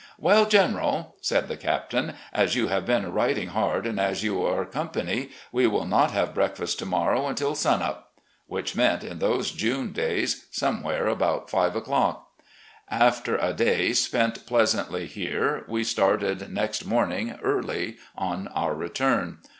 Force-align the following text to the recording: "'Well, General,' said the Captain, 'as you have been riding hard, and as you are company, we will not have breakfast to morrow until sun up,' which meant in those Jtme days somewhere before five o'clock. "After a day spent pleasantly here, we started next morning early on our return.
"'Well, 0.17 0.47
General,' 0.47 1.15
said 1.21 1.47
the 1.47 1.55
Captain, 1.55 2.15
'as 2.33 2.55
you 2.55 2.69
have 2.69 2.87
been 2.87 3.11
riding 3.13 3.49
hard, 3.49 3.85
and 3.85 3.99
as 3.99 4.23
you 4.23 4.43
are 4.43 4.65
company, 4.65 5.29
we 5.51 5.67
will 5.67 5.85
not 5.85 6.09
have 6.09 6.33
breakfast 6.33 6.79
to 6.79 6.87
morrow 6.87 7.27
until 7.27 7.53
sun 7.53 7.83
up,' 7.83 8.13
which 8.47 8.75
meant 8.75 9.03
in 9.03 9.19
those 9.19 9.51
Jtme 9.51 9.93
days 9.93 10.47
somewhere 10.49 11.05
before 11.13 11.45
five 11.47 11.75
o'clock. 11.75 12.31
"After 12.89 13.37
a 13.37 13.53
day 13.53 13.93
spent 13.93 14.47
pleasantly 14.47 15.05
here, 15.05 15.65
we 15.67 15.83
started 15.83 16.51
next 16.51 16.83
morning 16.83 17.37
early 17.43 17.97
on 18.17 18.47
our 18.47 18.73
return. 18.73 19.37